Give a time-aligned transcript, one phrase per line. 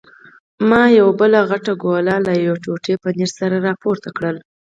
[0.69, 4.37] ما یوه بله غټه ګوله له یوې ټوټې پنیر سره راپورته کړل.